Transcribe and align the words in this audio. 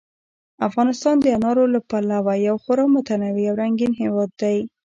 افغانستان 0.67 1.15
د 1.21 1.25
انارو 1.37 1.63
له 1.73 1.79
پلوه 1.89 2.33
یو 2.47 2.55
خورا 2.63 2.85
متنوع 2.95 3.47
او 3.49 3.57
رنګین 3.61 3.93
هېواد 4.01 4.29
دی. 4.41 4.57